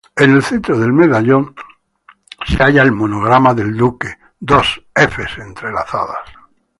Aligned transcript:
En 0.15 0.31
el 0.33 0.41
centro 0.41 0.79
del 0.79 0.91
medallón 0.93 1.53
se 2.47 2.57
halla 2.63 2.81
el 2.81 2.91
monograma 2.91 3.53
del 3.53 3.77
duque, 3.77 4.17
dos 4.39 4.81
"F" 4.95 5.41
entrelazadas. 5.43 6.27